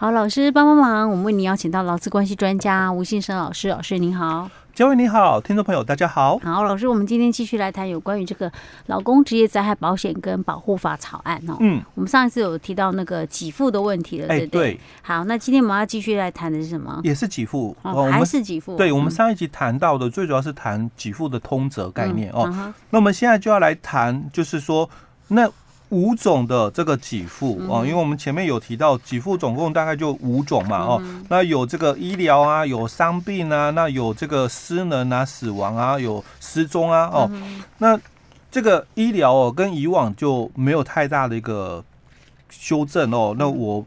[0.00, 4.48] 好，老师帮帮忙，我们为您邀请到劳资关系专家吴信生老师，老师您好。
[4.72, 6.38] 嘉伟你好，听众朋友大家好。
[6.38, 8.48] 好，老师，我们今天继续来谈有关于这个
[8.86, 11.56] 劳工职业灾害保险跟保护法草案哦。
[11.58, 14.74] 嗯，我们上一次有提到那个给付的问题了，对不对？
[14.74, 14.80] 对。
[15.02, 17.00] 好，那今天我们要继续来谈的是什么？
[17.02, 18.76] 也是给付，哦，还是给付？
[18.76, 22.48] 对，我们上一集谈到的最主要是谈给付的通则概念哦。
[22.90, 24.88] 那我们现在就要来谈，就是说
[25.26, 25.50] 那。
[25.90, 37.30] 五种的这个给付哦，因为我们前面有提到给付总共大概就五种嘛哦，那有这个医疗啊，有伤病啊，那有这个失能啊、死亡啊，有失踪啊哦，
[37.78, 37.98] 那
[38.50, 41.82] 这个医疗哦跟以往就没有太大的一个
[42.50, 43.82] 修正哦，那我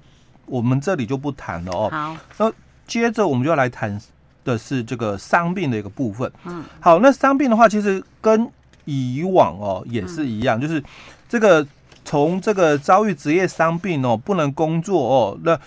[0.48, 1.90] 我们这里就不谈了哦。
[1.92, 2.52] 好，那
[2.88, 4.02] 接着我们就要来谈
[4.44, 6.32] 的是这个伤病的一个部分。
[6.46, 8.50] 嗯，好，那伤病的话，其实跟
[8.86, 10.84] 以往哦也是一样，就是
[11.30, 11.64] 这个。
[12.12, 15.58] 从这个遭遇职业伤病哦，不能工作哦，那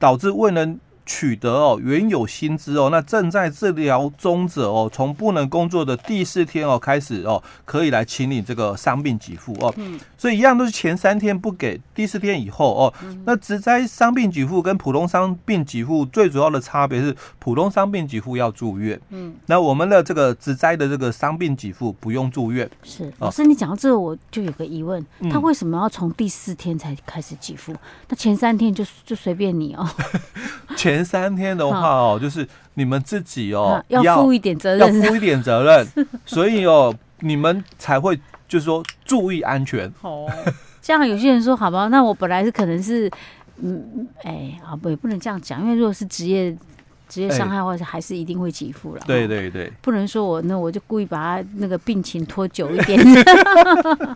[0.00, 0.80] 导致未能。
[1.04, 9.74] 取得哦原有薪资哦，那正在治疗中者哦，从不能工作的第四天哦开始哦，可以来请领这个伤病给付哦。
[10.22, 12.94] 所以一样都是前三天不给，第四天以后哦。
[13.24, 19.00] 那职灾伤病给付跟普通伤病给付最主要的差别是，普通伤病给付要住院。
[19.08, 22.70] 嗯，那我们的这个职灾的这个伤病给付不用住院。
[22.84, 27.74] 是老师，你讲到这个我就有个疑问，他为什么要从第四天才开始给付？
[28.08, 29.84] 那前三天就就随便你哦。
[30.78, 38.20] 前三天的话哦，就是你们自己哦，要负一点责任，要负一点责任， 所以哦，你们才会
[38.52, 39.90] 就是说注意安全。
[40.02, 40.30] 哦，
[40.82, 43.10] 这样有些人说，好吧，那我本来是可能是，
[43.62, 46.54] 嗯，哎，啊，不，也不能这样讲，因为如果是职业
[47.08, 49.00] 职业伤害的话，还是一定会给付了。
[49.06, 53.00] 对对对，不能说我那我就故意把他那个病情拖久一点。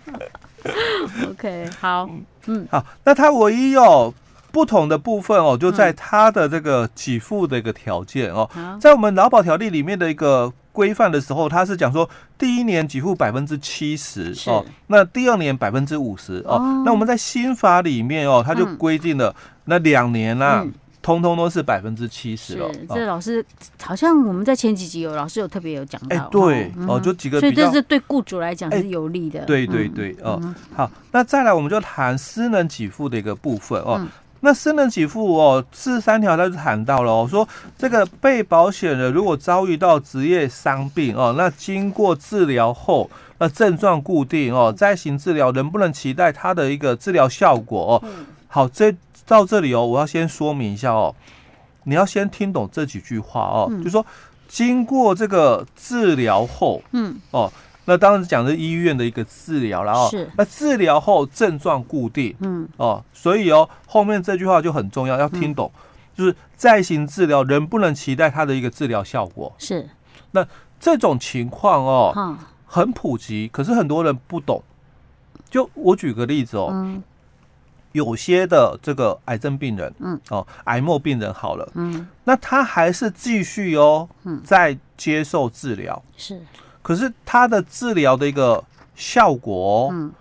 [1.30, 2.06] OK，好，
[2.44, 4.12] 嗯，好，那他唯一哦。
[4.52, 8.48] 不同的部分哦，就在他的这个给付的一个条件哦，
[8.80, 19.34] 在我们劳保条例里面的一个规范的时候，他是讲说第一年给付百分之七十哦，那第二年百分之五十哦，那我们在新法里面哦，它就规定了
[19.64, 20.62] 那两年啦，
[21.00, 22.70] 通通都是百分之七十了。
[22.90, 23.42] 这老师
[23.80, 29.44] 好像我们在前几集有老师有特别有讲到，哎，对哦，就几个，所以这是对雇主来讲是有利的。
[29.46, 30.38] 对对对哦，
[30.74, 34.06] 好，那再来我们就谈私人给付的一个部分哦。
[34.46, 37.46] 那生了几副哦，四十三条他就谈到了哦，说
[37.76, 48.08] 这个被保险人如果遭遇到职业伤病哦，那经过治疗后，那症状固定哦，再行治疗能不能期待他的一个治疗效果哦？
[48.46, 48.94] 好，这
[49.26, 51.12] 到这里哦，我要先说明一下哦，
[51.82, 54.06] 你要先听懂这几句话哦，就说
[54.46, 57.52] 经过这个治疗后，嗯，哦。
[57.86, 60.28] 那当时讲的是医院的一个治疗了哦，是。
[60.36, 65.70] 那治疗后症状固定，嗯哦，所以哦后面这句话就很重要，要听懂，
[66.14, 69.54] 就是再行治疗人不能期待它的一个治疗效果。
[69.58, 69.88] 是。
[70.32, 70.46] 那
[70.78, 72.36] 这种情况哦，
[72.66, 74.62] 很普及，可是很多人不懂。
[75.48, 77.00] 就我举个例子哦，
[77.92, 86.02] 有些的这个癌症病人，嗯哦，癌末病人好了，嗯，那他还是继续哦，嗯，在接受治疗。
[86.16, 86.42] 是。
[86.86, 88.62] 可是他的治疗的一个
[88.94, 90.12] 效果，嗯，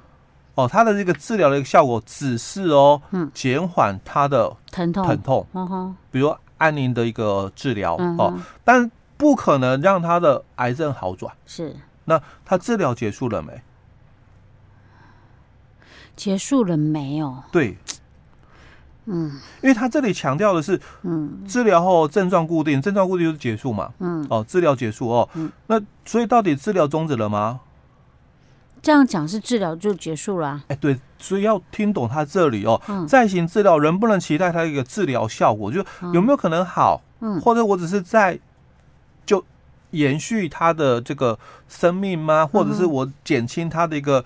[0.56, 11.32] 哦，他的这个治疗的一个效果只是哦，嗯，减缓他的疼痛疼痛，嗯，比如安宁的一个治疗哦，但不可能让他的癌症好转。
[11.46, 11.76] 是，
[12.06, 13.62] 那他治疗结束了没？
[16.16, 17.44] 结束了没有？
[17.52, 17.78] 对。
[19.08, 27.60] 嗯，因为他这里强调的是，嗯，治疗后症状固定，症状固定就是结束嘛，嗯，哦，治疗结束哦，嗯，那所以到底治疗终止了吗？
[28.82, 38.40] 这样讲是治疗就结束了，啊，哎，对，所以要听懂他这里哦，嗯，再行治疗人不能期待他一个治疗效果，就有没有可能好，嗯，或者我只是在
[39.26, 39.44] 就
[39.92, 41.38] 延续他的这个
[41.68, 42.46] 生命吗？
[42.46, 44.26] 或者是我减轻他的一个。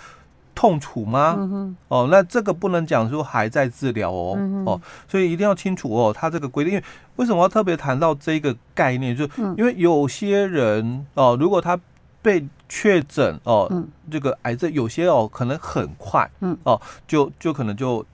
[0.59, 1.37] 痛楚吗？
[1.39, 6.83] 嗯、哦，那这个不能讲说还在治疗哦，嗯、哦，所以一定要清楚哦，他这个规定，因为
[7.15, 9.15] 为什么要特别谈到这个概念？
[9.15, 9.23] 就
[9.55, 11.79] 因为有些人哦，如果他
[12.21, 18.05] 被确诊哦，嗯、这个癌症有些哦可能很快，嗯，哦，就就可能就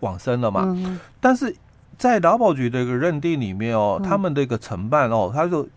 [0.00, 0.62] 往生了嘛。
[0.66, 1.54] 嗯、但是
[1.96, 5.68] 在劳保局的一个认定里面哦，嗯、他们的一个承办哦，他就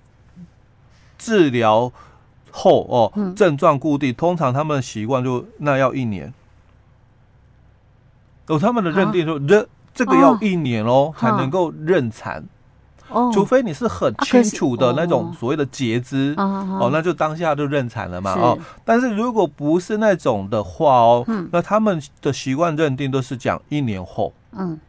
[1.20, 1.92] 治疗。
[2.56, 6.34] 后哦，症状固定，通常他们的习惯就那要一年。
[8.48, 12.44] 有他们的认定说，这这个要一年哦，才能够认残。
[13.10, 18.34] 哦，除非你是很清楚的那种所谓的截肢哦，那就当下就认残了嘛。
[18.34, 24.34] 哦，但是如果不是那种的话哦，那他们的习惯认定都是讲一年后。
[24.54, 24.80] 嗯，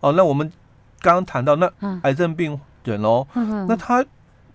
[0.00, 0.50] 哦，那我们
[1.00, 1.70] 刚刚谈到那
[2.02, 4.04] 癌症病人哦，嗯、那他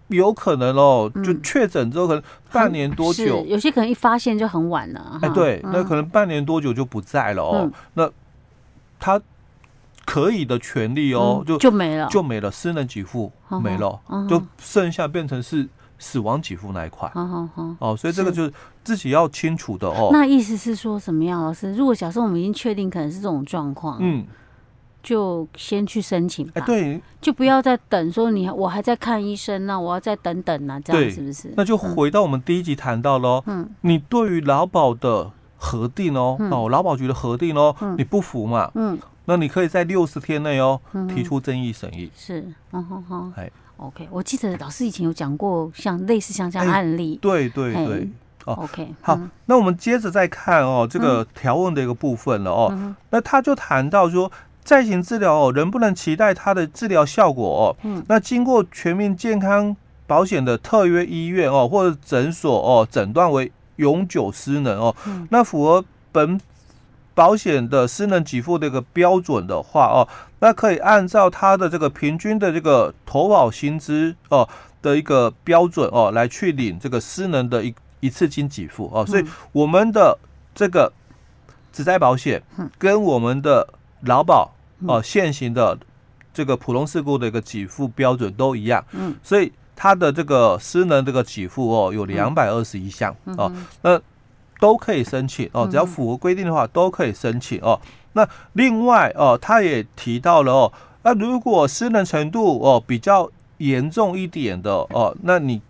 [0.10, 5.20] 有可能哦，就确诊之后可能半年多久，有些可能一发现就很晚了。
[5.22, 7.72] 哎，对，那可能半年多久就不在了哦。
[7.94, 8.10] 那
[9.00, 9.22] 他
[10.06, 15.68] 可以的权利哦，就就没了，就没了，失能给付没了，就剩下变成是
[16.00, 17.12] 死亡给付那一块。
[17.80, 18.54] 哦，所以这个就是
[18.84, 20.10] 自己要清楚的哦。
[20.12, 21.74] 那意思是说什么样，老师？
[21.76, 24.26] 如果假设我们已经确定可能是这种状况，嗯。
[25.02, 31.54] 就先去申请吧，对，就不要再等，说你我还在看医生呢，我要再等等呢，这样是不是？
[31.56, 40.80] 那就回到我们第一集谈到喽，嗯，你对于劳保的核定哦，哦，劳保局的核定哦，你不服嘛，嗯，那你可以在六十天内哦
[41.16, 48.10] 提出争议审议，是，嗯哼哼，哎，OK，我记得老师以前有讲过像类似像这样案例，对对对，
[48.46, 54.30] 哦，OK，好，那我们接着再看哦这个条文的一个部分了哦，那他就谈到说。
[54.70, 57.76] 再行治疗哦，仍不能期待它的治疗效果哦。
[57.82, 59.76] 嗯，那经过全面健康
[60.06, 64.96] 保险的特约医院哦，或者诊所哦，诊断为永久失能哦。
[65.08, 66.40] 嗯，那符合本
[67.16, 70.08] 保险的失能给付的一个标准的话哦，
[70.38, 74.48] 那可以按照它的这个平均的这个投保薪资哦
[74.84, 79.04] 的一个标准哦，来去领这个失能的一一次性给付哦。
[79.04, 80.16] 所以我们的
[80.54, 80.94] 这个
[81.74, 82.44] 职灾保险
[82.78, 83.68] 跟我们的
[84.02, 84.52] 劳保。
[84.88, 85.78] 哦，现行的
[86.34, 94.00] 这个普通事故的一个给付标准都一样，嗯，所以它的这个失能这个给付哦，有两百二十一项哦，那
[94.60, 97.80] 都可以申请哦，只要符合规定的话都可以申请哦。
[98.14, 100.74] 那另外哦，他也提到了哦，
[101.04, 105.62] 那如果失能程度哦比较严重一点的哦，那你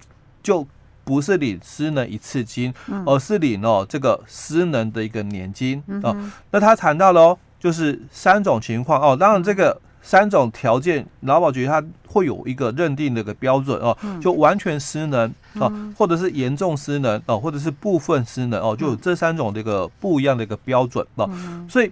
[0.43, 0.67] 就
[1.03, 2.73] 不是领失能一次金，
[3.05, 6.15] 而是领哦这个失能的一个年金哦。
[6.51, 7.37] 那他谈到了哦。
[7.59, 9.01] 就是三种情况。
[9.01, 21.29] 哦，当然这个三种条件，劳保局它会有一个认定的一个标准哦，就完全失能哦，或者是严重失能哦，或者是部分失能哦，就有这三种这个不一样的一个标准哦，
[21.69, 21.91] 所以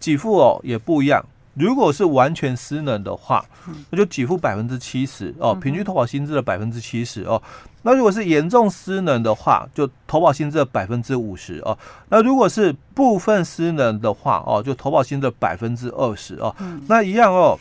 [0.00, 1.24] 给付哦也不一样。
[1.54, 3.44] 如果是完全失能的话，
[3.90, 7.40] 那就给付百分之七十哦，平均投保薪资的百分之七十哦。
[7.88, 11.78] 那如果是严重失能的话，就投保薪资的百分之五十哦。
[12.10, 16.54] 那如果是部分失能的话哦，就投保薪资的百分之二十哦。
[16.86, 17.58] 那一样哦，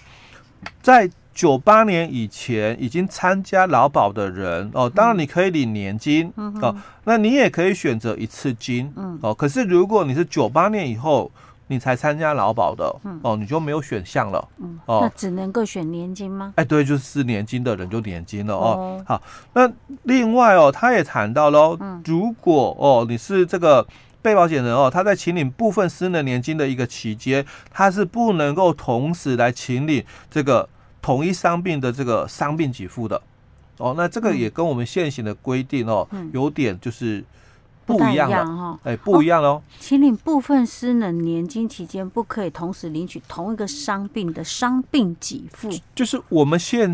[0.82, 6.30] 在九八年以前已经参加劳保的人哦，当然你可以领年金
[6.62, 6.76] 哦，
[7.06, 9.34] 那你也可以选择一次金哦。
[9.34, 11.32] 可是如果你是九八年以后，
[11.70, 16.54] 你才参加劳保的，嗯、哦，你就没有选项了，嗯，哦，那只能够选年金吗？
[16.56, 18.64] 哎，对，就是年金的人就年金了哦。
[18.78, 19.04] 哦。
[19.06, 19.22] 好，
[19.54, 19.70] 那
[20.04, 23.86] 另外哦，他也谈到喽，嗯、如果哦你是这个
[24.22, 30.70] 被保险人哦，他在请领部分私人年金的一个期间，他是不能够同时来请领这个
[31.02, 33.22] 同一伤病的这个伤病给付的，
[33.78, 37.24] 哦，那这个也跟我们现行的规定哦，嗯、有点就是。
[37.88, 39.64] 不一样哈，哎，不一样喽。
[39.80, 45.70] 请领部分失能年金期间，不可以同时领取同一个伤病的伤病给付。
[45.96, 46.94] 就是我们现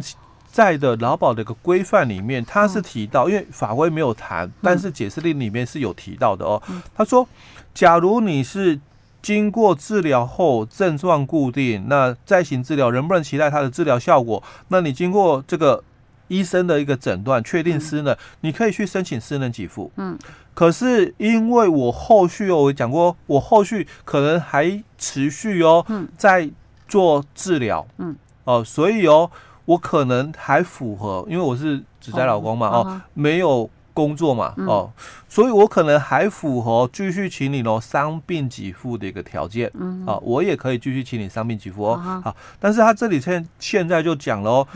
[0.52, 6.62] 在的劳保的一个规范里面，它是提到，因为法规没有谈，但是解释令里面是有提到的哦。
[6.94, 7.28] 他说，
[7.74, 8.80] 假如你是
[9.22, 14.44] 经过治疗后症状固定，那再行治疗能不能期待它的治疗效果？
[14.68, 15.84] 那你经过这个。
[16.28, 19.92] 医生的一个诊断确定失能，你可以去申请失能给付。
[19.98, 20.18] 嗯，
[20.54, 25.86] 可是因为我后续哦，我讲过，我后续可能还持续哦，
[26.18, 26.50] 在
[26.88, 27.86] 做治疗。
[27.98, 28.16] 嗯，
[28.46, 29.30] 哦，所以哦，
[29.66, 34.92] 我可能还符合，因为我是只在老公嘛，哦，没有工作嘛，哦，
[35.30, 39.70] 所以我可能还符合继续请你哦伤病给付的一个条件。
[39.76, 42.22] 嗯，啊，我也可以继续请你伤病给付哦。
[42.24, 44.68] 好，但是他这里现现在就讲了哦。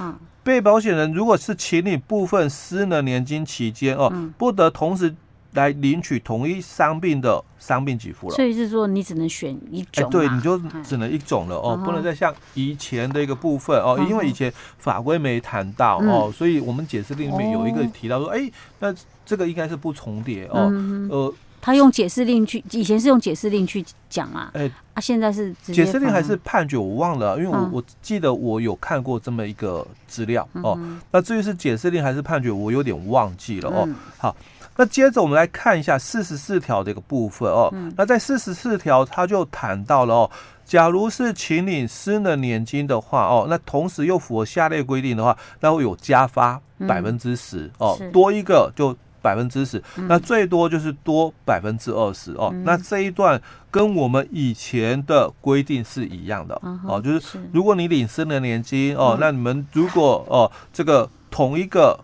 [0.48, 5.14] 被保险人如果是请领部分失能年金期间哦，不得同时
[5.52, 8.36] 来领取同一伤病的伤病给付了。
[8.36, 18.50] 所以是说你只能选一种，哎，对，你就只能一种了哦，不能再像以前的一个部分哦，因为以前法规没谈到哦，所以我们解释令里面有一个提到说，哎，
[18.80, 20.72] 那这个应该是不重叠哦，
[21.12, 21.34] 呃。
[21.68, 24.50] 他用解释令去，以前是用解释令去讲啊？
[24.54, 26.78] 哎，啊，现在是解释令还是判决？
[26.78, 30.80] 我忘了，因为我我记得我有看过这么一个资料哦。
[31.12, 33.86] 那至于是解释令还是判决，我有点忘记了哦。
[34.18, 34.34] 好，
[34.78, 37.70] 那接着我们来看一下四十四条这个部分哦。
[37.98, 40.32] 那在四十四条，他就谈到了哦，
[40.64, 48.96] 假如是请领私人年金的话哦，那同时又符合下列规定的话，那会有加发百分之十哦，多一个就。
[49.22, 52.54] 百分之十，那最多就是多百分之二十哦。
[52.64, 62.00] 那这一段跟我们以前的规定是一样的、嗯、哦，就是如果你领私人年金哦，嗯、那你们如果哦这个同一个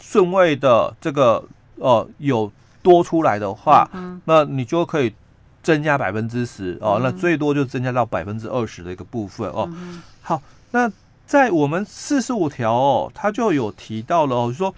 [0.00, 1.44] 顺位的这个
[1.76, 2.50] 哦有
[2.82, 5.14] 多出来的话，嗯、那你就可以
[5.62, 9.68] 增加百分之十哦，那最多就增加到百分之二十的一个部分哦。
[9.72, 10.90] 嗯、好，那
[11.26, 14.74] 在我们四十五条哦，它就有提到了哦，说。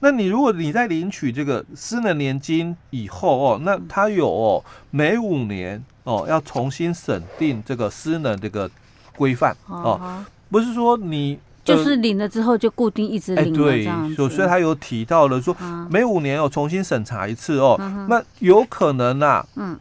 [0.00, 8.70] 那你如果你在领取这个私能年金以后哦，那它有哦每五年哦要重新审定这个私能这个
[9.16, 14.14] 规范哦，不是说你就是领了之后就固定一直领这样子。
[14.14, 15.56] 对，所以他有提到了说
[15.88, 19.78] 每五年哦重新审查一次哦，那有可能呐，嗯，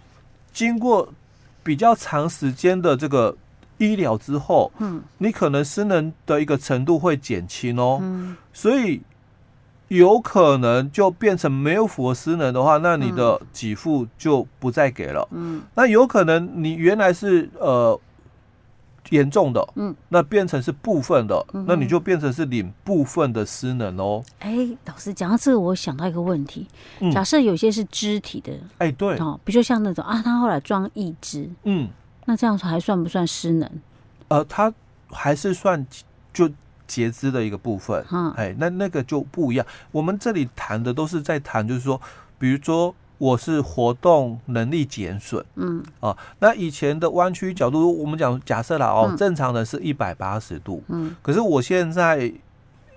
[0.54, 1.12] 经过
[1.64, 3.36] 比较长时间的这个
[3.78, 9.02] 医疗之后，嗯，你可能失能的一个程度会减轻哦，嗯，所以。
[9.90, 15.28] 有可能就变成没有符合失能的话，那你的给付就不再给了。
[15.32, 18.00] 嗯，那有可能你原来是呃
[19.10, 24.24] 严重的，嗯，那变成是部分的，嗯、那你就变成是领部分的失能哦。
[24.40, 26.68] 哎、欸，老师讲到这个，我想到一个问题，
[27.12, 31.88] 假设有些是肢体的，哎、欸，对，哦，比如说像那种啊，他后来装义肢，嗯，
[32.26, 33.70] 那这样说还算不算失能？
[34.30, 34.74] 呃，他
[35.12, 35.86] 还是算
[36.34, 36.50] 就。
[36.88, 39.66] 截肢的一个部分，嗯哎，那那个就不一样。
[39.92, 42.00] 我们这里谈的都是在谈，就是说，
[42.38, 52.32] 比如说我是活动能力减损，嗯，啊，那以前的弯曲角度，我们讲假设了，哦，正常的是一百八十度，嗯，可是我现在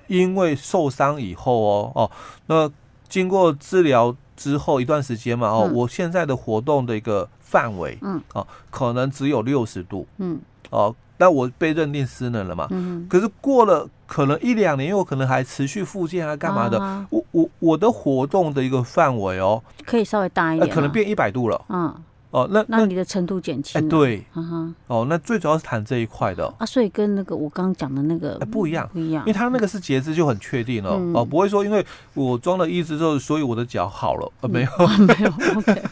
[0.08, 2.10] 因为受伤以后哦，哦，
[2.46, 2.70] 那
[3.08, 10.40] 经过治疗之后一段时间嘛，哦，我现在的活动的一个范围，嗯，啊，可能只有六十度，嗯，
[10.70, 10.94] 哦。
[11.18, 12.66] 那我被认定失能了嘛？
[12.70, 16.78] 嗯，可是过了可能一两年，因为我可能还持续复健啊，干嘛的？
[16.80, 21.64] 啊、我我我的活动的一个范围哦，可以稍微大一点，可能变一百度了。
[21.68, 21.94] 嗯，
[22.30, 23.80] 哦，那那你的程度减轻？
[23.80, 35.82] 哎，对，嗯哼，哦，那最主要是谈这一块的啊，所以跟那个我刚刚讲的那个不一样，不一样，因为他那个是截肢就很确定了哦，不会说因为我装了义肢之后，所以我的脚好了，呃，没有， 没有，OK。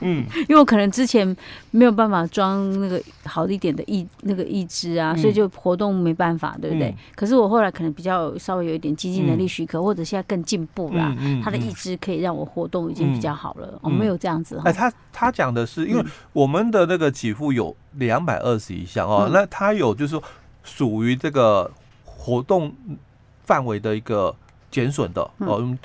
[0.00, 1.36] 嗯， 因为我可能之前
[1.70, 6.94] 没有办法装那个好一点的义那个义肢啊，所以就活动没办法，对不对？
[7.14, 13.78] 可是我后来可能比较稍微有一点经济能力许可，或者现在更进步了，他的义肢可以让我活动已经比较好了。
[13.82, 14.60] 我没有这样子。
[14.64, 20.22] 哎，他他讲的是，因为我们的那个给付有两百二十一项哦，那他有就是说
[20.62, 21.70] 属于这个
[22.04, 22.72] 活动
[23.44, 24.34] 范围的一个
[24.70, 25.76] 减损的哦。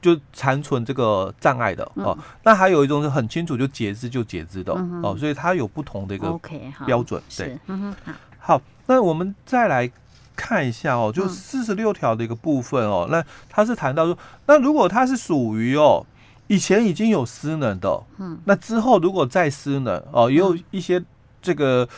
[0.00, 6.38] 就残存这个障碍的哦，嗯、那还有一种是很清楚就截肢就截肢的、哦，所以它有不同的一个
[6.86, 7.20] 标准。
[7.28, 7.92] Okay, 对，嗯、
[8.38, 9.90] 好，那我们再来
[10.36, 16.06] 看一下哦，就四十六条的一个部分哦，嗯、那它是谈到说，那如果它是属于哦
[16.46, 21.02] 以前已经有失能的，嗯，那之后如果再失能哦，也有一些
[21.42, 21.88] 这个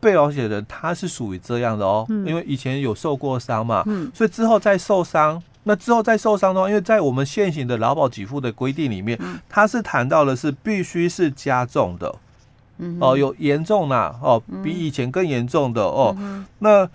[0.00, 5.42] 被保险人他是属于这样的哦，嗯、因为以前有受过伤嘛，嗯，所以之后再受伤。
[5.64, 12.14] 那之后再受伤的话，因为在我们现行的劳保给付的规定里面，它是谈到的是必须是加重的，
[13.00, 16.16] 哦，有严重呐，哦，比以前更严重的哦。
[16.60, 16.88] 那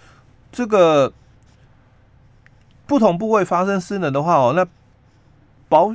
[0.52, 1.14] 这个
[2.88, 4.66] 不同部位发生失能的话哦，那
[5.70, 5.94] 保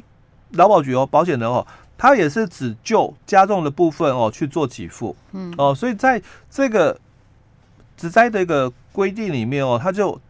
[0.52, 6.96] 劳保局哦，保险人哦，他也是只就加重的部分哦去做给付，嗯，哦，所以在这个
[7.96, 10.20] 职灾的一个规定里面哦，他就。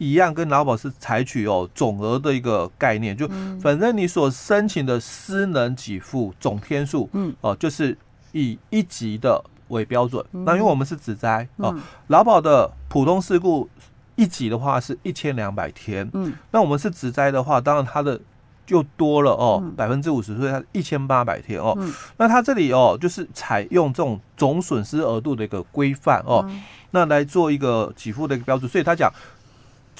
[0.00, 3.28] 一样跟劳保是采取哦总额的一个概念，就
[3.60, 7.94] 反正你所申请的失能给付总天数，嗯哦，就是
[8.32, 10.24] 以一级的为标准。
[10.32, 13.68] 那因为我们是职灾哦，劳保的普通事故
[14.16, 18.18] 一级的话是一千两百天，嗯，那我们是职灾的话，当然它的
[18.64, 21.76] 就多了哦，百分之五十，所以它一千八百天哦。
[22.16, 26.50] 那它这里哦，就是采用这种总损失额度的一个规范哦，
[26.92, 29.12] 那来做一个给付的一个标准，所以他讲。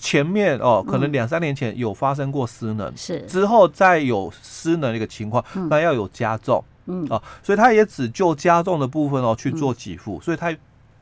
[0.00, 3.21] 前面哦，可能两三年前有发生过失能，是。
[3.28, 7.07] 之后再有失能的一个情况，那要有加重，嗯。
[7.09, 10.50] 啊，所以他也只就加重的部分哦去做给付，所以他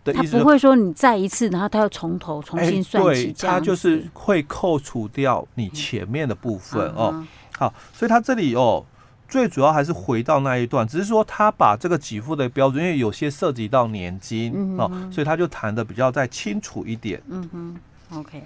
[0.04, 7.24] 的意思不会说你再一次，然后他要从头重新算起，他就是会扣除掉你前面的部分哦。
[7.56, 8.84] 好，所以他这里哦，
[9.28, 17.20] 最主要还是回到那一段，只是说他把这个给付的标准，因为有些涉及到年金哦，所以他就谈的比较再清楚一点。
[17.28, 17.76] 嗯哼
[18.18, 18.42] ，OK。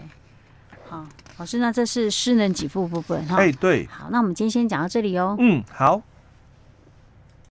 [0.93, 1.07] 好，
[1.39, 3.37] 老师，那这是失能给付部分哈。
[3.37, 3.87] 哎，对。
[3.87, 5.35] 好，那我们今天先讲到这里哦。
[5.39, 6.03] 嗯，好。